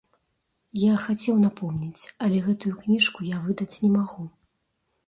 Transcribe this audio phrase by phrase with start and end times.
[0.83, 4.29] Я хацеў напомніць, але гэту кніжку я выдаць не магу.